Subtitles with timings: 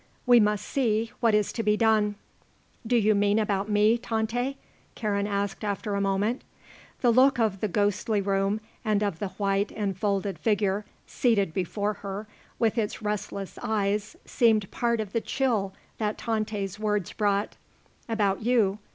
[0.25, 2.15] We must see what is to be done."
[2.87, 4.57] "Do you mean about me, Tante?"
[4.95, 6.41] Karen asked after a moment.
[7.01, 12.25] The look of the ghostly room and of the white, enfolded figure seated before her
[12.57, 17.55] with its restless eyes seemed part of the chill that Tante's words brought.
[18.09, 18.79] "About you.